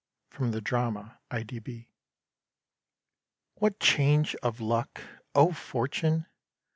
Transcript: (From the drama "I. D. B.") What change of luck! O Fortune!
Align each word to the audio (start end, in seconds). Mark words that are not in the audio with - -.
(From 0.31 0.49
the 0.49 0.61
drama 0.61 1.19
"I. 1.29 1.43
D. 1.43 1.59
B.") 1.59 1.91
What 3.53 3.79
change 3.79 4.33
of 4.41 4.59
luck! 4.59 4.99
O 5.35 5.51
Fortune! 5.53 6.25